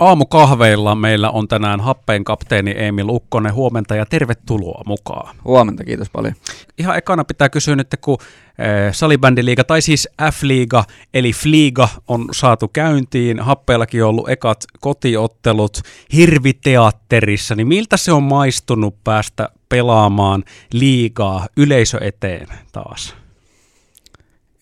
Aamukahveilla 0.00 0.94
meillä 0.94 1.30
on 1.30 1.48
tänään 1.48 1.80
happeen 1.80 2.24
kapteeni 2.24 2.74
Emil 2.76 3.08
Ukkonen. 3.08 3.54
Huomenta 3.54 3.94
ja 3.94 4.06
tervetuloa 4.06 4.82
mukaan. 4.86 5.36
Huomenta, 5.44 5.84
kiitos 5.84 6.10
paljon. 6.10 6.34
Ihan 6.78 6.96
ekana 6.96 7.24
pitää 7.24 7.48
kysyä 7.48 7.76
nyt, 7.76 7.88
kun 8.00 8.18
eh, 8.58 8.94
salibändiliiga, 8.94 9.64
tai 9.64 9.82
siis 9.82 10.08
F-liiga, 10.22 10.84
eli 11.14 11.32
Fliiga 11.32 11.88
on 12.08 12.28
saatu 12.32 12.68
käyntiin. 12.68 13.40
Happeellakin 13.40 14.02
on 14.04 14.08
ollut 14.08 14.28
ekat 14.28 14.64
kotiottelut 14.80 15.80
Hirviteatterissa, 16.12 17.54
niin 17.54 17.68
miltä 17.68 17.96
se 17.96 18.12
on 18.12 18.22
maistunut 18.22 19.04
päästä 19.04 19.48
pelaamaan 19.68 20.44
liigaa 20.72 21.46
yleisö 21.56 21.98
eteen 22.00 22.48
taas? 22.72 23.14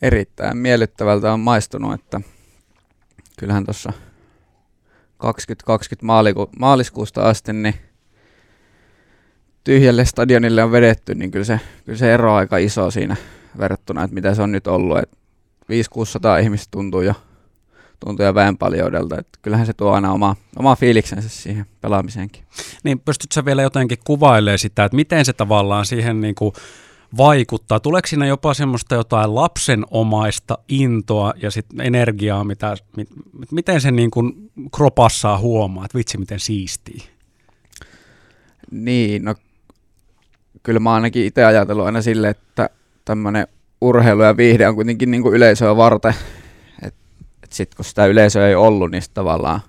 Erittäin 0.02 0.56
miellyttävältä 0.56 1.32
on 1.32 1.40
maistunut, 1.40 1.94
että 1.94 2.20
kyllähän 3.38 3.64
tuossa 3.64 3.92
2020 5.23 6.07
maaliku- 6.07 6.50
maaliskuusta 6.59 7.23
asti, 7.23 7.52
niin 7.52 7.74
tyhjälle 9.65 10.05
stadionille 10.05 10.62
on 10.62 10.73
vedetty, 10.73 11.15
niin 11.15 11.30
kyllä 11.30 11.45
se, 11.45 11.60
kyllä 11.84 11.98
se 11.98 12.15
ero 12.15 12.33
on 12.33 12.38
aika 12.38 12.56
iso 12.56 12.91
siinä 12.91 13.16
verrattuna, 13.59 14.05
että 14.05 14.15
mitä 14.15 14.34
se 14.34 14.43
on 14.43 14.52
nyt 14.52 14.66
ollut. 14.66 14.98
Et 14.98 15.10
500-600 15.62 16.43
ihmistä 16.43 16.69
tuntuu 16.70 17.01
jo, 17.01 17.15
tuntuu 18.05 18.27
jo 18.27 18.34
väenpaljoudelta. 18.34 19.19
Että 19.19 19.38
kyllähän 19.43 19.66
se 19.66 19.73
tuo 19.73 19.93
aina 19.93 20.12
oma, 20.12 20.37
oma 20.56 20.77
fiiliksensä 20.77 21.29
siihen 21.29 21.66
pelaamiseenkin. 21.80 22.45
Niin 22.84 23.01
pystytkö 23.01 23.45
vielä 23.45 23.62
jotenkin 23.62 23.98
kuvailemaan 24.04 24.59
sitä, 24.59 24.84
että 24.84 24.96
miten 24.96 25.24
se 25.24 25.32
tavallaan 25.32 25.87
siihen 25.87 26.20
niin 26.20 26.34
kuin 26.34 26.52
vaikuttaa? 27.16 27.80
Tuleeko 27.80 28.09
siinä 28.09 28.27
jopa 28.27 28.55
semmoista 28.55 28.95
jotain 28.95 29.34
lapsenomaista 29.34 30.59
intoa 30.69 31.33
ja 31.37 31.51
sit 31.51 31.66
energiaa, 31.80 32.45
mitä, 32.45 32.77
mit, 32.97 33.09
miten 33.51 33.80
se 33.80 33.91
niin 33.91 34.11
kuin 34.11 34.51
kropassaa 34.77 35.38
huomaa, 35.38 35.85
että 35.85 35.98
vitsi 35.98 36.19
miten 36.19 36.41
siistii? 36.41 37.02
Niin, 38.71 39.24
no 39.24 39.35
kyllä 40.63 40.80
mä 40.80 40.95
ainakin 40.95 41.27
itse 41.27 41.45
ajatellut 41.45 41.87
aina 41.87 42.02
sille, 42.02 42.29
että 42.29 42.71
tämmöinen 43.04 43.47
urheilu 43.80 44.23
ja 44.23 44.37
viihde 44.37 44.69
on 44.69 44.74
kuitenkin 44.74 45.10
niin 45.10 45.23
kuin 45.23 45.35
yleisöä 45.35 45.76
varten. 45.76 46.15
Et, 46.82 46.95
et 47.43 47.52
sitten 47.52 47.76
kun 47.76 47.85
sitä 47.85 48.07
yleisöä 48.07 48.49
ei 48.49 48.54
ollut, 48.54 48.91
niin 48.91 49.02
tavallaan 49.15 49.60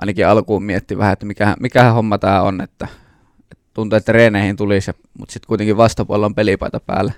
ainakin 0.00 0.26
alkuun 0.26 0.62
mietti 0.62 0.98
vähän, 0.98 1.12
että 1.12 1.26
mikä, 1.26 1.56
mikä 1.60 1.92
homma 1.92 2.18
tämä 2.18 2.42
on, 2.42 2.60
että 2.60 2.88
tuntuu, 3.76 3.96
että 3.96 4.12
treeneihin 4.12 4.56
tulisi, 4.56 4.90
mutta 5.18 5.32
sitten 5.32 5.48
kuitenkin 5.48 5.76
vastapuolella 5.76 6.26
on 6.26 6.34
pelipaita 6.34 6.80
päällä. 6.80 7.12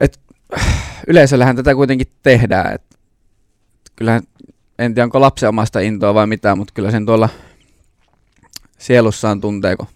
Et, 0.00 0.20
yleisöllähän 1.06 1.56
tätä 1.56 1.74
kuitenkin 1.74 2.06
tehdään. 2.22 2.74
Et, 2.74 2.82
kyllähän, 3.96 4.22
en 4.78 4.94
tiedä 4.94 5.04
onko 5.04 5.20
lapsen 5.20 5.48
omasta 5.48 5.80
intoa 5.80 6.14
vai 6.14 6.26
mitään, 6.26 6.58
mutta 6.58 6.74
kyllä 6.74 6.90
sen 6.90 7.06
tuolla 7.06 7.28
sielussaan 8.78 9.40
tuntee, 9.40 9.76
kun 9.76 9.86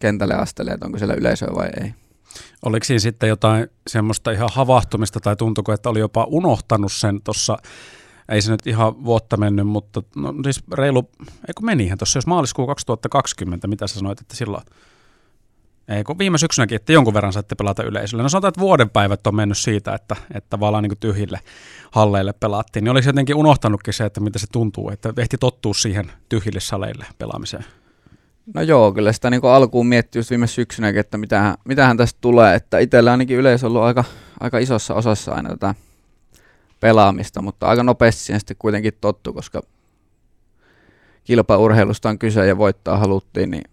kentälle 0.00 0.34
astelee, 0.34 0.74
että 0.74 0.86
onko 0.86 0.98
siellä 0.98 1.14
yleisöä 1.14 1.48
vai 1.54 1.68
ei. 1.82 1.94
Oliko 2.62 2.84
siinä 2.84 3.00
sitten 3.00 3.28
jotain 3.28 3.68
semmoista 3.86 4.30
ihan 4.30 4.50
havahtumista 4.52 5.20
tai 5.20 5.36
tuntuko, 5.36 5.72
että 5.72 5.90
oli 5.90 6.00
jopa 6.00 6.24
unohtanut 6.24 6.92
sen 6.92 7.22
tuossa 7.22 7.56
ei 8.28 8.42
se 8.42 8.50
nyt 8.50 8.66
ihan 8.66 9.04
vuotta 9.04 9.36
mennyt, 9.36 9.66
mutta 9.66 10.02
no, 10.16 10.34
siis 10.44 10.62
reilu, 10.72 11.10
eikö 11.20 11.60
menihän 11.62 11.98
tuossa, 11.98 12.16
jos 12.16 12.26
maaliskuu 12.26 12.66
2020, 12.66 13.68
mitä 13.68 13.86
sä 13.86 13.94
sanoit, 13.94 14.20
että 14.20 14.36
silloin, 14.36 14.62
ei 15.88 16.04
kun 16.04 16.18
viime 16.18 16.38
syksynäkin, 16.38 16.76
että 16.76 16.92
jonkun 16.92 17.14
verran 17.14 17.32
saitte 17.32 17.54
pelata 17.54 17.82
yleisölle. 17.82 18.22
No 18.22 18.28
sanotaan, 18.28 18.48
että 18.48 18.60
vuoden 18.60 18.90
päivät 18.90 19.26
on 19.26 19.36
mennyt 19.36 19.58
siitä, 19.58 19.94
että, 19.94 20.16
että 20.34 20.50
tavallaan 20.50 20.82
niin 20.82 20.98
tyhjille 21.00 21.40
halleille 21.90 22.32
pelattiin. 22.32 22.84
Niin 22.84 22.92
olisi 22.92 23.08
jotenkin 23.08 23.36
unohtanutkin 23.36 23.94
se, 23.94 24.04
että 24.04 24.20
mitä 24.20 24.38
se 24.38 24.46
tuntuu, 24.52 24.90
että 24.90 25.12
ehti 25.18 25.38
tottua 25.38 25.74
siihen 25.74 26.12
tyhjille 26.28 26.60
saleille 26.60 27.06
pelaamiseen. 27.18 27.64
No 28.54 28.62
joo, 28.62 28.92
kyllä 28.92 29.12
sitä 29.12 29.30
niin 29.30 29.44
alkuun 29.44 29.86
mietti 29.86 30.18
just 30.18 30.30
viime 30.30 30.46
syksynäkin, 30.46 31.00
että 31.00 31.18
mitähän, 31.18 31.54
mitähän 31.64 31.96
tästä 31.96 32.18
tulee. 32.20 32.54
Että 32.54 32.78
itsellä 32.78 33.10
ainakin 33.10 33.36
yleisö 33.36 33.66
on 33.66 33.70
ollut 33.70 33.82
aika, 33.82 34.04
aika 34.40 34.58
isossa 34.58 34.94
osassa 34.94 35.32
aina 35.32 35.48
tätä 35.48 35.74
pelaamista, 36.82 37.42
mutta 37.42 37.66
aika 37.66 37.82
nopeasti 37.82 38.22
siihen 38.22 38.40
sitten 38.40 38.56
kuitenkin 38.58 38.92
tottu, 39.00 39.32
koska 39.32 39.62
kilpaurheilusta 41.24 42.08
on 42.08 42.18
kyse 42.18 42.46
ja 42.46 42.58
voittaa 42.58 42.98
haluttiin, 42.98 43.50
niin 43.50 43.64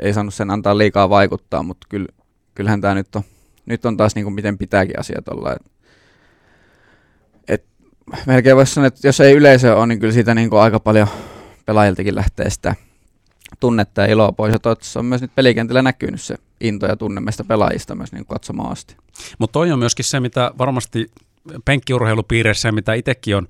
ei 0.00 0.12
saanut 0.12 0.34
sen 0.34 0.50
antaa 0.50 0.78
liikaa 0.78 1.10
vaikuttaa, 1.10 1.62
mutta 1.62 1.86
kyllä, 1.90 2.08
kyllähän 2.54 2.80
tämä 2.80 2.94
nyt 2.94 3.16
on, 3.16 3.22
nyt 3.66 3.86
on 3.86 3.96
taas 3.96 4.14
niin 4.14 4.24
kuin 4.24 4.34
miten 4.34 4.58
pitääkin 4.58 5.00
asiat 5.00 5.28
olla. 5.28 5.52
Et, 5.52 5.62
et, 7.48 7.64
melkein 8.26 8.56
voisi 8.56 8.74
sanoa, 8.74 8.86
että 8.86 9.08
jos 9.08 9.20
ei 9.20 9.34
yleisö 9.34 9.76
ole, 9.76 9.86
niin 9.86 10.00
kyllä 10.00 10.12
siitä 10.12 10.34
niin 10.34 10.50
kuin 10.50 10.60
aika 10.60 10.80
paljon 10.80 11.08
pelaajiltakin 11.66 12.14
lähtee 12.14 12.50
sitä 12.50 12.74
tunnetta 13.60 14.00
ja 14.00 14.06
iloa 14.06 14.32
pois. 14.32 14.52
Ja 14.52 14.58
toivottavasti 14.58 14.98
on 14.98 15.04
myös 15.04 15.20
nyt 15.20 15.34
pelikentillä 15.34 15.82
näkynyt 15.82 16.20
se 16.20 16.34
into 16.60 16.86
ja 16.86 16.96
tunne 16.96 17.20
meistä 17.20 17.44
pelaajista 17.44 17.94
myös 17.94 18.12
niin 18.12 18.26
katsomaan 18.26 18.72
asti. 18.72 18.96
Mutta 19.38 19.52
toi 19.52 19.72
on 19.72 19.78
myöskin 19.78 20.04
se, 20.04 20.20
mitä 20.20 20.50
varmasti 20.58 21.10
penkkiurheilupiireissä, 21.64 22.72
mitä 22.72 22.94
itsekin 22.94 23.36
on 23.36 23.48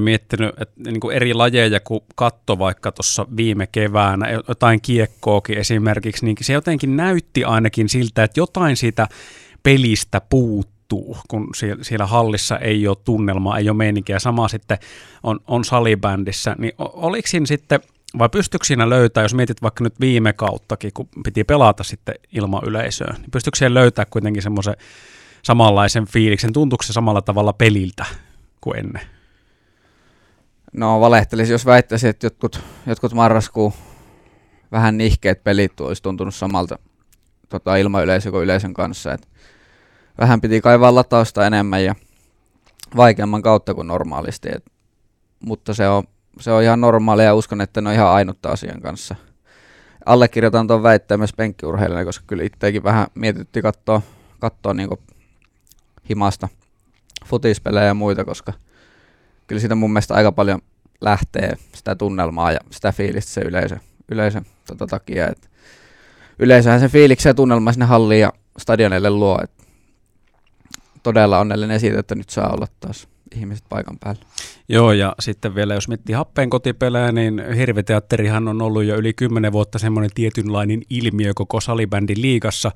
miettinyt, 0.00 0.48
että 0.48 0.74
niin 0.84 1.00
kuin 1.00 1.16
eri 1.16 1.34
lajeja, 1.34 1.80
kun 1.80 2.00
katto 2.14 2.58
vaikka 2.58 2.92
tuossa 2.92 3.26
viime 3.36 3.66
keväänä, 3.66 4.26
jotain 4.48 4.80
kiekkoakin 4.80 5.58
esimerkiksi, 5.58 6.24
niin 6.24 6.36
se 6.40 6.52
jotenkin 6.52 6.96
näytti 6.96 7.44
ainakin 7.44 7.88
siltä, 7.88 8.24
että 8.24 8.40
jotain 8.40 8.76
siitä 8.76 9.08
pelistä 9.62 10.20
puuttuu, 10.30 11.16
kun 11.28 11.48
siellä 11.82 12.06
hallissa 12.06 12.58
ei 12.58 12.88
ole 12.88 12.96
tunnelmaa, 13.04 13.58
ei 13.58 13.68
ole 13.68 13.76
meininkiä. 13.76 14.18
Sama 14.18 14.48
sitten 14.48 14.78
on, 15.22 15.40
on 15.46 15.64
salibändissä, 15.64 16.56
niin 16.58 16.72
oliko 16.78 17.28
siinä 17.28 17.46
sitten, 17.46 17.80
vai 18.18 18.28
pystyykö 18.28 18.64
siinä 18.64 18.90
löytää, 18.90 19.22
jos 19.22 19.34
mietit 19.34 19.62
vaikka 19.62 19.84
nyt 19.84 20.00
viime 20.00 20.32
kauttakin, 20.32 20.90
kun 20.94 21.08
piti 21.24 21.44
pelata 21.44 21.84
sitten 21.84 22.14
ilman 22.32 22.62
yleisöä, 22.66 23.14
niin 23.18 23.30
pystyykö 23.30 23.58
siellä 23.58 23.80
löytää 23.80 24.04
kuitenkin 24.04 24.42
semmoisen 24.42 24.76
samanlaisen 25.44 26.06
fiiliksen? 26.06 26.52
Tuntuuko 26.52 26.82
se 26.82 26.92
samalla 26.92 27.22
tavalla 27.22 27.52
peliltä 27.52 28.04
kuin 28.60 28.78
ennen? 28.78 29.02
No 30.72 31.00
valehtelisi, 31.00 31.52
jos 31.52 31.66
väittäisi, 31.66 32.08
että 32.08 32.26
jotkut, 32.26 32.60
jotkut 32.86 33.12
marraskuun 33.12 33.72
vähän 34.72 34.98
nihkeet 34.98 35.44
pelit 35.44 35.80
olisi 35.80 36.02
tuntunut 36.02 36.34
samalta 36.34 36.78
tota, 37.48 37.76
ilman 37.76 38.04
yleisö 38.04 38.30
kuin 38.30 38.44
yleisön 38.44 38.74
kanssa. 38.74 39.12
Et 39.12 39.28
vähän 40.18 40.40
piti 40.40 40.60
kaivaa 40.60 40.94
latausta 40.94 41.46
enemmän 41.46 41.84
ja 41.84 41.94
vaikeamman 42.96 43.42
kautta 43.42 43.74
kuin 43.74 43.86
normaalisti. 43.86 44.48
Et, 44.52 44.64
mutta 45.40 45.74
se 45.74 45.88
on, 45.88 46.04
se 46.40 46.52
on 46.52 46.62
ihan 46.62 46.80
normaalia 46.80 47.24
ja 47.24 47.34
uskon, 47.34 47.60
että 47.60 47.80
ne 47.80 47.88
on 47.88 47.94
ihan 47.94 48.08
ainutta 48.08 48.48
asian 48.48 48.80
kanssa. 48.80 49.14
Allekirjoitan 50.06 50.66
tuon 50.66 50.82
väitteen 50.82 51.20
myös 51.20 51.32
penkkiurheilijana, 51.32 52.04
koska 52.04 52.24
kyllä 52.26 52.42
itsekin 52.42 52.84
vähän 52.84 53.06
mietitti 53.14 53.62
katsoa, 53.62 54.02
katsoa 54.38 54.74
niin 54.74 54.88
himasta 56.08 56.48
futispelejä 57.24 57.86
ja 57.86 57.94
muita, 57.94 58.24
koska 58.24 58.52
kyllä 59.46 59.60
siitä 59.60 59.74
mun 59.74 59.92
mielestä 59.92 60.14
aika 60.14 60.32
paljon 60.32 60.60
lähtee 61.00 61.56
sitä 61.74 61.94
tunnelmaa 61.94 62.52
ja 62.52 62.60
sitä 62.70 62.92
fiilistä 62.92 63.32
se 63.32 63.40
yleisö, 63.40 63.76
yleisö 64.08 64.40
tota 64.66 64.86
takia. 64.86 65.28
Et 65.28 65.50
yleisöhän 66.38 66.80
sen 66.80 66.90
fiiliksen 66.90 67.30
ja 67.30 67.34
tunnelma 67.34 67.72
sinne 67.72 67.86
halliin 67.86 68.20
ja 68.20 68.32
stadionille 68.58 69.10
luo. 69.10 69.38
Et 69.42 69.50
todella 71.02 71.38
onnellinen 71.38 71.80
siitä, 71.80 72.00
että 72.00 72.14
nyt 72.14 72.30
saa 72.30 72.52
olla 72.52 72.66
taas 72.80 73.08
ihmiset 73.34 73.64
paikan 73.68 73.98
päällä. 73.98 74.22
Joo, 74.68 74.92
ja 74.92 75.14
sitten 75.20 75.54
vielä 75.54 75.74
jos 75.74 75.88
miettii 75.88 76.14
happeen 76.14 76.50
kotipelejä, 76.50 77.12
niin 77.12 77.42
Hirviteatterihan 77.56 78.48
on 78.48 78.62
ollut 78.62 78.84
jo 78.84 78.96
yli 78.96 79.12
kymmenen 79.12 79.52
vuotta 79.52 79.78
semmoinen 79.78 80.10
tietynlainen 80.14 80.82
ilmiö 80.90 81.32
koko 81.34 81.60
salibändin 81.60 82.22
liigassa 82.22 82.72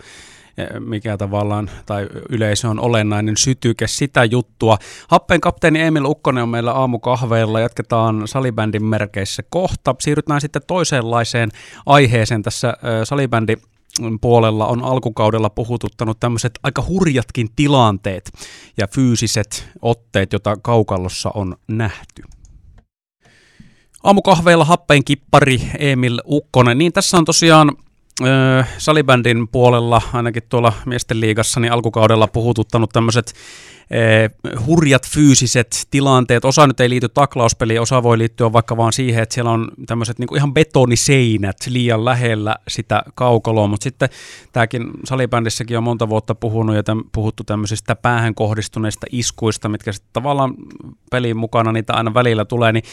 mikä 0.78 1.16
tavallaan, 1.16 1.70
tai 1.86 2.08
yleisö 2.28 2.68
on 2.68 2.80
olennainen 2.80 3.36
sytyke 3.36 3.86
sitä 3.86 4.24
juttua. 4.24 4.78
Happeen 5.08 5.40
kapteeni 5.40 5.80
Emil 5.80 6.04
Ukkonen 6.04 6.42
on 6.42 6.48
meillä 6.48 6.72
aamukahveilla, 6.72 7.60
jatketaan 7.60 8.28
salibändin 8.28 8.84
merkeissä 8.84 9.42
kohta. 9.50 9.94
Siirrytään 10.00 10.40
sitten 10.40 10.62
toisenlaiseen 10.66 11.50
aiheeseen 11.86 12.42
tässä 12.42 12.74
salibändi 13.04 13.56
puolella 14.20 14.66
on 14.66 14.82
alkukaudella 14.82 15.50
puhututtanut 15.50 16.20
tämmöiset 16.20 16.58
aika 16.62 16.84
hurjatkin 16.88 17.48
tilanteet 17.56 18.30
ja 18.76 18.86
fyysiset 18.94 19.68
otteet, 19.82 20.32
joita 20.32 20.56
kaukallossa 20.62 21.30
on 21.34 21.56
nähty. 21.68 22.22
Aamukahveilla 24.02 24.64
happeen 24.64 25.04
kippari 25.04 25.60
Emil 25.78 26.20
Ukkonen. 26.26 26.78
Niin 26.78 26.92
tässä 26.92 27.18
on 27.18 27.24
tosiaan 27.24 27.76
salibändin 28.78 29.48
puolella, 29.48 30.02
ainakin 30.12 30.42
tuolla 30.48 30.72
miesten 30.86 31.20
liigassa, 31.20 31.60
niin 31.60 31.72
alkukaudella 31.72 32.26
puhututtanut 32.26 32.90
tämmöiset 32.90 33.34
hurjat 34.66 35.08
fyysiset 35.08 35.86
tilanteet. 35.90 36.44
Osa 36.44 36.66
nyt 36.66 36.80
ei 36.80 36.90
liity 36.90 37.08
taklauspeliin, 37.08 37.80
osa 37.80 38.02
voi 38.02 38.18
liittyä 38.18 38.52
vaikka 38.52 38.76
vaan 38.76 38.92
siihen, 38.92 39.22
että 39.22 39.34
siellä 39.34 39.50
on 39.50 39.68
tämmöiset 39.86 40.18
niin 40.18 40.36
ihan 40.36 40.54
betoniseinät 40.54 41.56
liian 41.68 42.04
lähellä 42.04 42.56
sitä 42.68 43.02
kaukoloa, 43.14 43.66
mutta 43.66 43.84
sitten 43.84 44.08
tämäkin 44.52 44.90
salibändissäkin 45.04 45.76
on 45.76 45.84
monta 45.84 46.08
vuotta 46.08 46.34
puhunut 46.34 46.76
ja 46.76 46.82
tämän, 46.82 47.04
puhuttu 47.12 47.44
tämmöisistä 47.44 47.96
päähän 47.96 48.34
kohdistuneista 48.34 49.06
iskuista, 49.12 49.68
mitkä 49.68 49.92
sitten 49.92 50.10
tavallaan 50.12 50.54
pelin 51.10 51.36
mukana 51.36 51.72
niitä 51.72 51.92
aina 51.94 52.14
välillä 52.14 52.44
tulee, 52.44 52.72
niin 52.72 52.84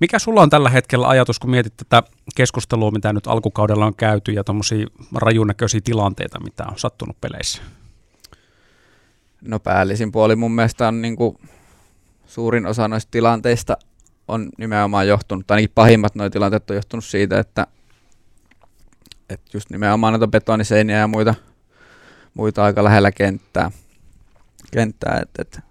mikä 0.00 0.18
sulla 0.18 0.42
on 0.42 0.50
tällä 0.50 0.70
hetkellä 0.70 1.08
ajatus, 1.08 1.38
kun 1.38 1.50
mietit 1.50 1.76
tätä 1.76 2.02
keskustelua, 2.34 2.90
mitä 2.90 3.12
nyt 3.12 3.26
alkukaudella 3.26 3.86
on 3.86 3.94
käyty 3.94 4.32
ja 4.32 4.44
tuommoisia 4.44 4.86
rajunäköisiä 5.14 5.80
tilanteita, 5.84 6.40
mitä 6.40 6.64
on 6.70 6.78
sattunut 6.78 7.20
peleissä? 7.20 7.62
No 9.40 9.58
päällisin 9.58 10.12
puoli 10.12 10.36
mun 10.36 10.52
mielestä 10.52 10.88
on 10.88 11.02
niin 11.02 11.16
kuin 11.16 11.38
suurin 12.26 12.66
osa 12.66 12.88
noista 12.88 13.10
tilanteista 13.10 13.76
on 14.28 14.48
nimenomaan 14.58 15.08
johtunut, 15.08 15.46
tai 15.46 15.54
ainakin 15.54 15.72
pahimmat 15.74 16.14
nuo 16.14 16.30
tilanteet 16.30 16.70
on 16.70 16.76
johtunut 16.76 17.04
siitä, 17.04 17.38
että, 17.38 17.66
että 19.30 19.50
just 19.54 19.70
nimenomaan 19.70 20.12
näitä 20.12 20.26
betoniseiniä 20.26 20.98
ja 20.98 21.06
muita, 21.06 21.34
muita 22.34 22.64
aika 22.64 22.84
lähellä 22.84 23.12
kenttää. 23.12 23.70
kenttää 24.72 25.20
että, 25.22 25.42
että 25.42 25.62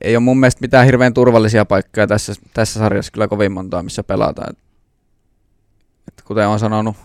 ei 0.00 0.16
ole 0.16 0.22
mun 0.22 0.40
mielestä 0.40 0.60
mitään 0.60 0.86
hirveän 0.86 1.14
turvallisia 1.14 1.64
paikkoja 1.64 2.06
tässä, 2.06 2.32
tässä 2.54 2.80
sarjassa 2.80 3.12
kyllä 3.12 3.28
kovin 3.28 3.52
montaa, 3.52 3.82
missä 3.82 4.02
pelataan. 4.02 4.50
Et, 4.50 4.58
et 4.58 4.65
kuten 6.26 6.48
olen 6.48 6.58
sanonut 6.58 6.96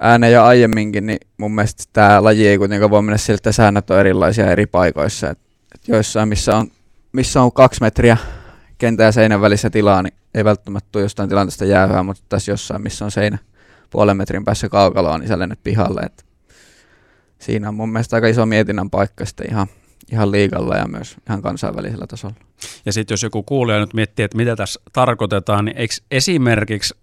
ääneen 0.00 0.32
ja 0.32 0.44
aiemminkin, 0.46 1.06
niin 1.06 1.18
mun 1.38 1.54
mielestä 1.54 1.84
tämä 1.92 2.24
laji 2.24 2.48
ei 2.48 2.58
kuitenkaan 2.58 2.90
voi 2.90 3.02
mennä 3.02 3.18
siltä, 3.18 3.38
että 3.38 3.52
säännöt 3.52 3.90
on 3.90 3.98
erilaisia 3.98 4.50
eri 4.50 4.66
paikoissa. 4.66 5.30
Et, 5.30 5.38
et 5.74 5.88
joissain, 5.88 6.28
missä 6.28 6.56
on, 6.56 6.70
missä 7.12 7.42
on 7.42 7.52
kaksi 7.52 7.80
metriä 7.80 8.16
kentän 8.78 9.04
ja 9.04 9.12
seinän 9.12 9.40
välissä 9.40 9.70
tilaa, 9.70 10.02
niin 10.02 10.14
ei 10.34 10.44
välttämättä 10.44 10.88
tule 10.92 11.04
jostain 11.04 11.28
tilanteesta 11.28 11.64
jäähyä, 11.64 12.02
mutta 12.02 12.22
tässä 12.28 12.52
jossain, 12.52 12.82
missä 12.82 13.04
on 13.04 13.10
seinä 13.10 13.38
puolen 13.90 14.16
metrin 14.16 14.44
päässä 14.44 14.68
kaukaloa, 14.68 15.18
niin 15.18 15.28
sä 15.28 15.38
lennät 15.38 15.58
pihalle. 15.64 16.00
Et 16.00 16.24
siinä 17.38 17.68
on 17.68 17.74
mun 17.74 17.92
mielestä 17.92 18.16
aika 18.16 18.28
iso 18.28 18.46
mietinnän 18.46 18.90
paikka 18.90 19.24
sitten 19.24 19.50
ihan, 19.50 19.66
ihan 20.12 20.30
liigalla 20.30 20.76
ja 20.76 20.88
myös 20.88 21.16
ihan 21.28 21.42
kansainvälisellä 21.42 22.06
tasolla. 22.06 22.34
Ja 22.86 22.92
sitten 22.92 23.12
jos 23.12 23.22
joku 23.22 23.42
kuulija 23.42 23.80
nyt 23.80 23.94
miettii, 23.94 24.24
että 24.24 24.36
mitä 24.36 24.56
tässä 24.56 24.80
tarkoitetaan, 24.92 25.64
niin 25.64 25.76
eikö 25.76 25.94
esimerkiksi 26.10 26.94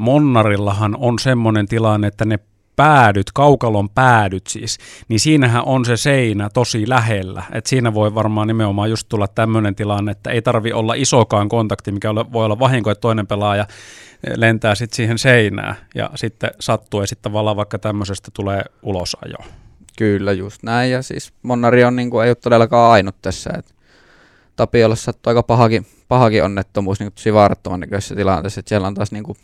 Monnarillahan 0.00 0.96
on 0.98 1.18
semmoinen 1.18 1.66
tilanne, 1.66 2.06
että 2.06 2.24
ne 2.24 2.38
päädyt, 2.76 3.32
kaukalon 3.34 3.90
päädyt 3.90 4.46
siis, 4.46 4.78
niin 5.08 5.20
siinähän 5.20 5.62
on 5.66 5.84
se 5.84 5.96
seinä 5.96 6.50
tosi 6.54 6.88
lähellä. 6.88 7.42
Et 7.52 7.66
siinä 7.66 7.94
voi 7.94 8.14
varmaan 8.14 8.46
nimenomaan 8.46 8.90
just 8.90 9.08
tulla 9.08 9.28
tämmöinen 9.28 9.74
tilanne, 9.74 10.12
että 10.12 10.30
ei 10.30 10.42
tarvi 10.42 10.72
olla 10.72 10.94
isokaan 10.94 11.48
kontakti, 11.48 11.92
mikä 11.92 12.14
voi 12.14 12.44
olla 12.44 12.58
vahinko, 12.58 12.90
että 12.90 13.00
toinen 13.00 13.26
pelaaja 13.26 13.66
lentää 14.36 14.74
sitten 14.74 14.96
siihen 14.96 15.18
seinään 15.18 15.76
ja 15.94 16.10
sitten 16.14 16.50
sattuu 16.60 17.00
ja 17.00 17.06
sitten 17.06 17.32
tavallaan 17.32 17.56
vaikka 17.56 17.78
tämmöisestä 17.78 18.30
tulee 18.34 18.62
ulosajo. 18.82 19.38
Kyllä, 19.98 20.32
just 20.32 20.62
näin. 20.62 20.90
Ja 20.90 21.02
siis 21.02 21.32
Monnari 21.42 21.84
on, 21.84 21.96
niin 21.96 22.10
kuin, 22.10 22.24
ei 22.24 22.30
ole 22.30 22.34
todellakaan 22.34 22.92
ainut 22.92 23.16
tässä. 23.22 23.50
Et 23.58 23.74
Tapiolla 24.56 24.96
sattuu 24.96 25.30
aika 25.30 25.42
pahakin, 25.42 25.86
pahakin 26.08 26.44
onnettomuus 26.44 27.00
niin 27.00 27.12
tosi 27.12 27.34
vaarattoman 27.34 27.80
näköisessä 27.80 28.14
tilanteessa. 28.14 28.60
Et 28.60 28.68
siellä 28.68 28.86
on 28.86 28.94
taas 28.94 29.12
niin 29.12 29.24
kuin, 29.24 29.36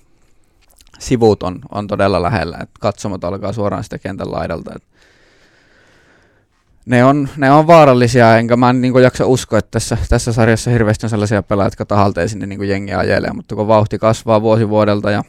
sivut 0.98 1.42
on, 1.42 1.60
on 1.72 1.86
todella 1.86 2.22
lähellä. 2.22 2.58
Et 2.62 2.70
katsomot 2.80 3.24
alkaa 3.24 3.52
suoraan 3.52 3.84
sitä 3.84 3.98
kentän 3.98 4.32
laidalta. 4.32 4.72
Et 4.76 4.82
ne 6.86 7.04
on, 7.04 7.28
ne 7.36 7.50
on 7.50 7.66
vaarallisia, 7.66 8.38
enkä 8.38 8.56
mä 8.56 8.72
niin 8.72 9.02
jaksa 9.02 9.26
uskoa, 9.26 9.58
että 9.58 9.70
tässä, 9.70 9.98
tässä 10.08 10.32
sarjassa 10.32 10.70
hirveästi 10.70 11.06
on 11.06 11.10
sellaisia 11.10 11.42
pelaajia, 11.42 11.66
jotka 11.66 11.84
tahalteen 11.84 12.28
sinne 12.28 12.46
niin 12.46 12.68
jengiä 12.68 12.98
ajelee, 12.98 13.32
mutta 13.32 13.54
kun 13.54 13.68
vauhti 13.68 13.98
kasvaa 13.98 14.42
vuosi 14.42 14.68
vuodelta 14.68 15.10
ja 15.10 15.24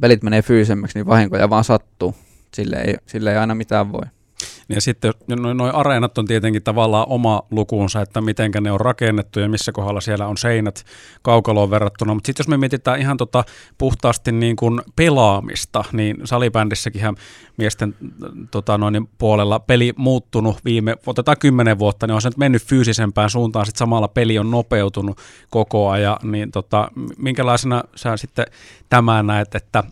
pelit 0.00 0.22
menee 0.22 0.42
fyysemmäksi, 0.42 0.98
niin 0.98 1.06
vahinkoja 1.06 1.50
vaan 1.50 1.64
sattuu. 1.64 2.14
Sille 2.54 2.76
ei, 2.76 2.94
sille 3.06 3.32
ei 3.32 3.36
aina 3.36 3.54
mitään 3.54 3.92
voi. 3.92 4.02
Ja 4.68 4.80
sitten 4.80 5.12
noin 5.28 5.56
noi 5.56 5.70
areenat 5.70 6.18
on 6.18 6.26
tietenkin 6.26 6.62
tavallaan 6.62 7.06
oma 7.08 7.42
lukuunsa, 7.50 8.00
että 8.00 8.20
miten 8.20 8.50
ne 8.60 8.72
on 8.72 8.80
rakennettu 8.80 9.40
ja 9.40 9.48
missä 9.48 9.72
kohdalla 9.72 10.00
siellä 10.00 10.26
on 10.26 10.36
seinät 10.36 10.84
kaukaloon 11.22 11.70
verrattuna. 11.70 12.14
Mutta 12.14 12.26
sitten 12.26 12.42
jos 12.42 12.48
me 12.48 12.56
mietitään 12.56 13.00
ihan 13.00 13.16
tota 13.16 13.44
puhtaasti 13.78 14.32
niin 14.32 14.56
kuin 14.56 14.80
pelaamista, 14.96 15.84
niin 15.92 16.16
salibändissäkin 16.24 17.02
miesten 17.56 17.94
tota 18.50 18.78
noin, 18.78 19.08
puolella 19.18 19.58
peli 19.58 19.92
muuttunut 19.96 20.56
viime, 20.64 20.96
otetaan 21.06 21.38
kymmenen 21.40 21.78
vuotta, 21.78 22.06
niin 22.06 22.14
on 22.14 22.22
se 22.22 22.28
nyt 22.28 22.36
mennyt 22.36 22.62
fyysisempään 22.62 23.30
suuntaan, 23.30 23.66
sitten 23.66 23.78
samalla 23.78 24.08
peli 24.08 24.38
on 24.38 24.50
nopeutunut 24.50 25.18
koko 25.50 25.90
ajan, 25.90 26.16
niin 26.22 26.52
tota, 26.52 26.88
minkälaisena 27.18 27.82
sä 27.96 28.16
sitten 28.16 28.46
tämän 28.88 29.26
näet, 29.26 29.54
että 29.54 29.84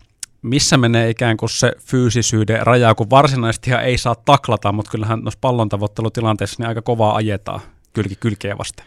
missä 0.43 0.77
menee 0.77 1.09
ikään 1.09 1.37
kuin 1.37 1.49
se 1.49 1.71
fyysisyyden 1.79 2.67
raja, 2.67 2.95
kun 2.95 3.09
varsinaisesti 3.09 3.73
ei 3.73 3.97
saa 3.97 4.15
taklata, 4.15 4.71
mutta 4.71 4.91
kyllähän 4.91 5.19
noissa 5.19 5.39
pallon 5.41 5.69
tavoittelutilanteissa 5.69 6.55
niin 6.59 6.67
aika 6.67 6.81
kovaa 6.81 7.15
ajetaan 7.15 7.61
kylki 7.93 8.15
kylkeä 8.15 8.57
vasten. 8.57 8.85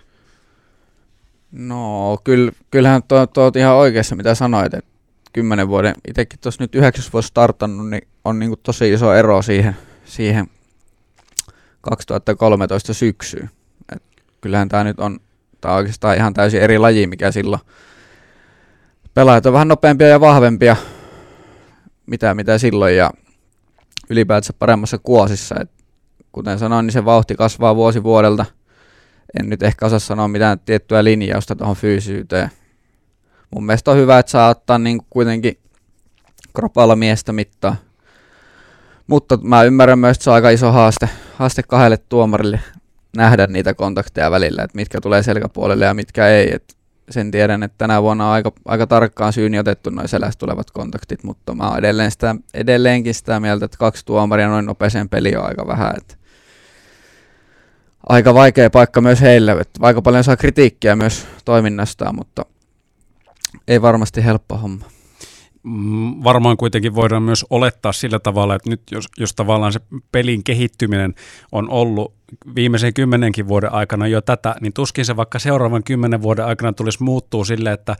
No, 1.53 2.19
kyll, 2.25 2.51
kyllähän 2.71 3.03
tuo, 3.03 3.27
tuo 3.27 3.53
ihan 3.57 3.75
oikeassa, 3.75 4.17
mitä 4.17 4.35
sanoit, 4.35 4.75
että 4.75 4.91
kymmenen 5.33 5.69
vuoden, 5.69 5.95
itsekin 6.09 6.39
tuossa 6.41 6.63
nyt 6.63 6.75
yhdeksäs 6.75 7.13
vuosi 7.13 7.29
startannut, 7.29 7.91
niin 7.91 8.09
on 8.25 8.39
niin 8.39 8.55
tosi 8.63 8.93
iso 8.93 9.15
ero 9.15 9.43
siihen, 9.43 9.77
siihen 10.05 10.47
2013 11.81 12.95
syksyyn. 12.95 13.51
Et 13.97 14.03
kyllähän 14.41 14.69
tämä 14.69 14.85
nyt 14.85 15.01
on, 15.01 15.21
tää 15.61 15.71
on 15.71 15.77
oikeastaan 15.77 16.17
ihan 16.17 16.35
täysin 16.35 16.61
eri 16.61 16.79
laji, 16.79 17.07
mikä 17.07 17.33
silloin 17.33 17.63
pelaajat 19.15 19.47
on 19.47 19.53
vähän 19.53 19.69
nopeampia 19.69 20.09
ja 20.09 20.21
vahvempia, 20.21 20.77
mitä, 22.07 22.35
mitä 22.35 22.59
silloin 22.59 22.97
ja 22.97 23.11
ylipäätänsä 24.11 24.53
paremmassa 24.59 24.99
kuosissa. 24.99 25.55
Et 25.61 25.71
kuten 26.33 26.59
sanoin, 26.59 26.87
niin 26.87 26.93
se 26.93 27.05
vauhti 27.05 27.35
kasvaa 27.35 27.77
vuosi 27.77 28.03
vuodelta. 28.03 28.45
En 29.41 29.51
nyt 29.51 29.63
ehkä 29.63 29.87
osaa 29.87 29.99
sanoa 29.99 30.29
mitään 30.29 30.59
tiettyä 30.59 31.05
linjausta 31.05 31.57
tuohon 31.57 31.77
fyysyyteen. 31.77 32.51
Mun 33.51 33.67
mielestä 33.67 33.91
on 33.91 33.97
hyvä, 33.97 34.19
että 34.19 34.31
saa 34.33 34.49
ottaa 34.49 34.79
niin 34.79 35.01
kuitenkin 35.11 35.59
kropalla 36.55 36.97
miestä 36.97 37.33
mittaa. 37.33 37.77
Mutta 39.07 39.39
mä 39.43 39.63
ymmärrän 39.63 39.99
myös, 39.99 40.17
että 40.17 40.25
se 40.25 40.31
on 40.31 40.35
aika 40.35 40.51
iso 40.51 40.73
haaste, 40.73 41.09
haaste 41.35 41.63
kahdelle 41.63 41.97
tuomarille 41.97 42.61
nähdä 43.17 43.47
niitä 43.47 43.75
kontakteja 43.75 44.31
välillä, 44.31 44.63
että 44.63 44.77
mitkä 44.77 45.01
tulee 45.01 45.23
selkäpuolelle 45.23 45.85
ja 45.85 45.95
mitkä 45.95 46.29
ei. 46.29 46.55
Et 46.55 46.76
sen 47.11 47.31
tiedän, 47.31 47.63
että 47.63 47.75
tänä 47.79 48.03
vuonna 48.03 48.27
on 48.27 48.33
aika, 48.33 48.53
aika 48.65 48.87
tarkkaan 48.87 49.33
syyni 49.33 49.59
otettu 49.59 49.91
noin 49.91 50.09
selästä 50.09 50.39
tulevat 50.41 50.71
kontaktit, 50.71 51.25
mutta 51.25 51.55
mä 51.55 51.69
oon 51.69 51.79
edelleen 51.79 52.11
sitä, 52.11 52.37
edelleenkin 52.55 53.15
sitä 53.15 53.41
mieltä, 53.41 53.65
että 53.65 53.79
kaksi 53.79 54.07
tuomaria 54.07 54.49
noin 54.49 54.67
nopeeseen 54.67 55.09
peli 55.09 55.37
on 55.37 55.47
aika 55.47 55.67
vähän. 55.67 55.95
Että 55.97 56.15
aika 58.09 58.35
vaikea 58.35 58.71
paikka 58.71 59.01
myös 59.01 59.21
heille, 59.21 59.53
että 59.53 59.81
aika 59.83 60.03
paljon 60.03 60.25
saa 60.25 60.37
kritiikkiä 60.37 60.97
myös 60.97 61.27
toiminnastaan, 61.45 62.15
mutta 62.15 62.45
ei 63.69 63.83
varmasti 63.83 64.25
helppo 64.25 64.57
homma. 64.57 64.96
Mm, 65.67 66.25
varmaan 66.25 66.57
kuitenkin 66.57 66.95
voidaan 66.95 67.23
myös 67.23 67.47
olettaa 67.51 67.93
sillä 67.93 68.19
tavalla, 68.19 68.55
että 68.55 68.71
nyt 68.71 68.83
jos, 68.91 69.05
jos 69.19 69.35
tavallaan 69.35 69.73
se 69.73 69.81
pelin 70.13 70.45
kehittyminen 70.45 71.15
on 71.53 71.71
ollut 71.71 72.15
viimeisen 72.55 72.95
kymmenenkin 72.95 73.49
vuoden 73.49 73.73
aikana 73.73 74.07
jo 74.07 74.21
tätä, 74.21 74.55
niin 74.61 74.73
tuskin 74.73 75.05
se 75.05 75.17
vaikka 75.17 75.39
seuraavan 75.39 75.85
kymmenen 75.85 76.23
vuoden 76.23 76.45
aikana 76.45 76.73
tulisi 76.73 77.03
muuttuu 77.03 77.45
sille, 77.45 77.73
että 77.73 77.97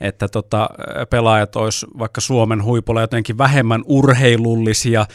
että 0.00 0.28
tota, 0.28 0.70
pelaajat 1.10 1.56
olisi 1.56 1.86
vaikka 1.98 2.20
Suomen 2.20 2.64
huipulla 2.64 3.00
jotenkin 3.00 3.38
vähemmän 3.38 3.82
urheilullisia, 3.86 5.06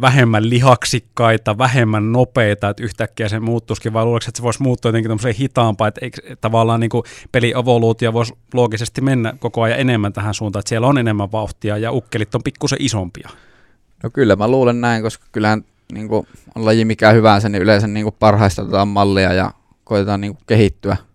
vähemmän 0.00 0.50
lihaksikkaita, 0.50 1.58
vähemmän 1.58 2.12
nopeita, 2.12 2.68
että 2.68 2.82
yhtäkkiä 2.82 3.28
se 3.28 3.40
muuttuisikin, 3.40 3.92
vai 3.92 4.04
luuleeko, 4.04 4.24
että 4.28 4.38
se 4.38 4.42
voisi 4.42 4.62
muuttua 4.62 4.88
jotenkin 4.88 5.08
tämmöiseen 5.08 5.34
hitaampaan, 5.34 5.88
että 5.88 6.00
eikö, 6.02 6.36
tavallaan 6.40 6.80
niin 6.80 6.90
pelievoluutio 7.32 8.12
voisi 8.12 8.34
loogisesti 8.54 9.00
mennä 9.00 9.34
koko 9.38 9.62
ajan 9.62 9.80
enemmän 9.80 10.12
tähän 10.12 10.34
suuntaan, 10.34 10.60
että 10.60 10.68
siellä 10.68 10.86
on 10.86 10.98
enemmän 10.98 11.32
vauhtia 11.32 11.78
ja 11.78 11.92
ukkelit 11.92 12.34
on 12.34 12.42
pikkusen 12.42 12.82
isompia. 12.82 13.28
No 14.02 14.10
kyllä 14.10 14.36
mä 14.36 14.48
luulen 14.48 14.80
näin, 14.80 15.02
koska 15.02 15.26
kyllähän 15.32 15.64
niin 15.92 16.08
kuin, 16.08 16.26
on 16.54 16.64
laji 16.64 16.84
mikä 16.84 17.10
hyvänsä, 17.10 17.48
niin 17.48 17.62
yleensä 17.62 17.86
niin 17.86 18.04
kuin 18.04 18.16
parhaistetaan 18.18 18.88
mallia 18.88 19.32
ja 19.32 19.50
koitetaan 19.84 20.20
niin 20.20 20.34
kuin, 20.34 20.44
kehittyä– 20.46 20.96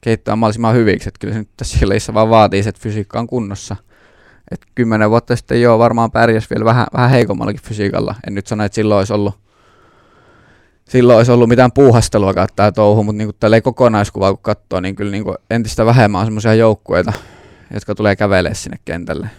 kehittyä 0.00 0.36
mahdollisimman 0.36 0.74
hyviksi. 0.74 1.08
Että 1.08 1.18
kyllä 1.20 1.34
se 1.34 1.38
nyt 1.38 1.48
tässä 1.56 1.88
lajissa 1.88 2.14
vaan 2.14 2.30
vaatii 2.30 2.62
että 2.66 2.80
fysiikka 2.80 3.18
on 3.18 3.26
kunnossa. 3.26 3.76
Et 4.50 4.60
kymmenen 4.74 5.10
vuotta 5.10 5.36
sitten 5.36 5.62
joo, 5.62 5.78
varmaan 5.78 6.10
pärjäs 6.10 6.50
vielä 6.50 6.64
vähän, 6.64 6.86
vähän 6.92 7.10
heikommallakin 7.10 7.62
fysiikalla. 7.62 8.14
En 8.26 8.34
nyt 8.34 8.46
sano, 8.46 8.64
että 8.64 8.74
silloin 8.74 8.98
olisi 8.98 9.12
ollut, 9.12 9.34
silloin 10.88 11.16
olisi 11.16 11.32
ollut 11.32 11.48
mitään 11.48 11.72
puuhastelua 11.72 12.34
tämä 12.56 12.72
touhu, 12.72 13.02
mutta 13.02 13.18
niin 13.18 13.30
tällä 13.40 13.60
kokonaiskuvaa 13.60 14.32
kun 14.32 14.42
katsoo, 14.42 14.80
niin 14.80 14.96
kyllä 14.96 15.10
niin 15.10 15.24
entistä 15.50 15.86
vähemmän 15.86 16.20
on 16.20 16.26
semmoisia 16.26 16.54
joukkueita, 16.54 17.12
jotka 17.74 17.94
tulee 17.94 18.16
kävelemään 18.16 18.56
sinne 18.56 18.76
kentälle. 18.84 19.30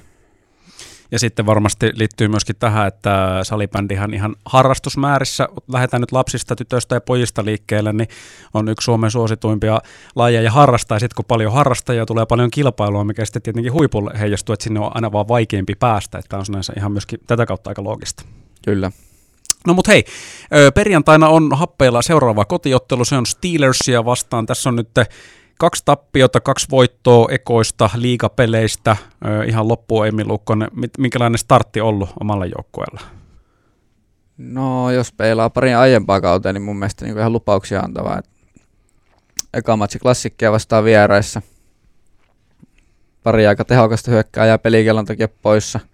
Ja 1.11 1.19
sitten 1.19 1.45
varmasti 1.45 1.91
liittyy 1.95 2.27
myöskin 2.27 2.55
tähän, 2.55 2.87
että 2.87 3.39
salibändihan 3.43 4.13
ihan 4.13 4.35
harrastusmäärissä, 4.45 5.47
lähdetään 5.67 6.01
nyt 6.01 6.11
lapsista, 6.11 6.55
tytöistä 6.55 6.95
ja 6.95 7.01
pojista 7.01 7.45
liikkeelle, 7.45 7.93
niin 7.93 8.09
on 8.53 8.69
yksi 8.69 8.85
Suomen 8.85 9.11
suosituimpia 9.11 9.81
lajeja 10.15 10.51
harrastaa. 10.51 10.95
Ja 10.95 10.99
sitten 10.99 11.15
kun 11.15 11.25
paljon 11.25 11.53
harrastajia 11.53 12.05
tulee 12.05 12.25
paljon 12.25 12.51
kilpailua, 12.51 13.03
mikä 13.03 13.25
sitten 13.25 13.41
tietenkin 13.41 13.73
huipulle 13.73 14.11
heijastuu, 14.19 14.53
että 14.53 14.63
sinne 14.63 14.79
on 14.79 14.91
aina 14.95 15.11
vaan 15.11 15.27
vaikeampi 15.27 15.75
päästä. 15.75 16.17
Että 16.17 16.37
on 16.37 16.45
sinänsä 16.45 16.73
ihan 16.77 16.91
myöskin 16.91 17.19
tätä 17.27 17.45
kautta 17.45 17.69
aika 17.69 17.83
loogista. 17.83 18.23
Kyllä. 18.65 18.91
No 19.67 19.73
mut 19.73 19.87
hei, 19.87 20.03
perjantaina 20.75 21.29
on 21.29 21.57
happeilla 21.57 22.01
seuraava 22.01 22.45
kotiottelu, 22.45 23.05
se 23.05 23.15
on 23.15 23.25
Steelersia 23.25 24.05
vastaan. 24.05 24.45
Tässä 24.45 24.69
on 24.69 24.75
nyt 24.75 24.89
kaksi 25.59 25.85
tappiota, 25.85 26.39
kaksi 26.39 26.67
voittoa 26.71 27.27
ekoista 27.31 27.89
liigapeleistä. 27.95 28.97
Ihan 29.47 29.67
loppuun 29.67 30.07
Emmi 30.07 30.25
Lukkonen. 30.25 30.69
Minkälainen 30.97 31.37
startti 31.37 31.81
ollut 31.81 32.09
omalla 32.19 32.45
joukkueella? 32.45 33.01
No 34.37 34.91
jos 34.91 35.11
peilaa 35.11 35.49
parin 35.49 35.77
aiempaa 35.77 36.21
kautta, 36.21 36.53
niin 36.53 36.61
mun 36.61 36.79
mielestä 36.79 37.05
niin 37.05 37.17
ihan 37.17 37.33
lupauksia 37.33 37.79
antavaa. 37.79 38.21
eka 39.53 39.75
matsi 39.75 39.99
klassikkia 39.99 40.51
vastaan 40.51 40.83
vieraissa. 40.83 41.41
Pari 43.23 43.47
aika 43.47 43.65
tehokasta 43.65 44.11
hyökkääjää 44.11 44.57
pelikellon 44.57 45.05
takia 45.05 45.27
poissa– 45.27 45.79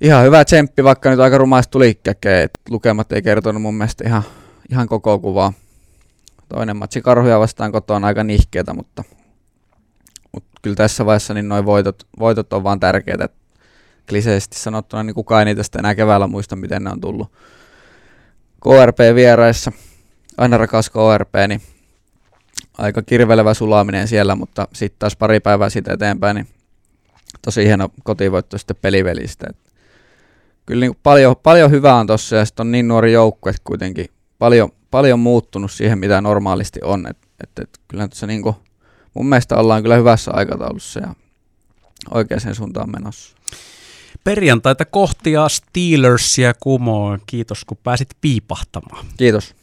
ihan 0.00 0.24
hyvä 0.24 0.44
tsemppi, 0.44 0.84
vaikka 0.84 1.10
nyt 1.10 1.20
aika 1.20 1.38
rumaista 1.38 1.70
tuli 1.70 2.00
Lukemat 2.70 3.12
ei 3.12 3.22
kertonut 3.22 3.62
mun 3.62 3.74
mielestä 3.74 4.04
ihan, 4.08 4.22
ihan 4.70 4.88
koko 4.88 5.18
kuvaa. 5.18 5.52
Toinen 6.48 6.76
matsi 6.76 7.00
karhuja 7.00 7.40
vastaan 7.40 7.72
kotona 7.72 8.06
aika 8.06 8.24
nihkeetä, 8.24 8.74
mutta, 8.74 9.04
mutta 10.32 10.50
kyllä 10.62 10.76
tässä 10.76 11.06
vaiheessa 11.06 11.34
niin 11.34 11.48
noin 11.48 11.66
voitot, 11.66 12.06
voitot 12.18 12.52
on 12.52 12.64
vaan 12.64 12.80
tärkeitä. 12.80 13.28
Kliseisesti 14.08 14.58
sanottuna 14.58 15.02
niin 15.02 15.14
kukaan 15.14 15.48
ei 15.48 15.64
sitten 15.64 15.78
enää 15.78 15.94
keväällä 15.94 16.26
muista, 16.26 16.56
miten 16.56 16.84
ne 16.84 16.90
on 16.90 17.00
tullut. 17.00 17.32
KRP 18.62 18.98
vieraissa, 19.14 19.72
aina 20.38 20.58
rakas 20.58 20.90
KRP, 20.90 21.34
niin 21.48 21.62
aika 22.78 23.02
kirvelevä 23.02 23.54
sulaaminen 23.54 24.08
siellä, 24.08 24.34
mutta 24.34 24.68
sitten 24.72 24.98
taas 24.98 25.16
pari 25.16 25.40
päivää 25.40 25.70
siitä 25.70 25.92
eteenpäin, 25.92 26.34
niin 26.34 26.48
tosi 27.44 27.64
hieno 27.64 27.88
kotivoitto 28.04 28.58
sitten 28.58 28.76
pelivelistä. 28.82 29.46
Et 29.50 29.56
kyllä 30.66 30.80
niin 30.80 30.98
paljon, 31.02 31.36
paljon 31.42 31.70
hyvää 31.70 31.94
on 31.94 32.06
tossa 32.06 32.36
ja 32.36 32.44
sitten 32.44 32.66
on 32.66 32.72
niin 32.72 32.88
nuori 32.88 33.12
joukkue 33.12 33.52
kuitenkin 33.64 34.06
paljon, 34.38 34.70
paljon 34.90 35.18
muuttunut 35.18 35.72
siihen, 35.72 35.98
mitä 35.98 36.20
normaalisti 36.20 36.80
on. 36.84 37.06
Et, 37.06 37.16
et, 37.42 37.50
et, 37.62 37.80
kyllä 37.88 38.08
tässä 38.08 38.26
niin 38.26 38.42
kuin, 38.42 38.56
mun 39.14 39.26
mielestä 39.26 39.56
ollaan 39.56 39.82
kyllä 39.82 39.96
hyvässä 39.96 40.30
aikataulussa 40.34 41.00
ja 41.00 41.14
oikeaan 42.10 42.54
suuntaan 42.54 42.90
menossa. 42.90 43.36
Perjantaita 44.24 44.84
kohtia 44.84 45.48
Steelersia 45.48 46.54
kumoon. 46.54 47.20
Kiitos 47.26 47.64
kun 47.64 47.78
pääsit 47.82 48.08
piipahtamaan. 48.20 49.06
Kiitos. 49.16 49.54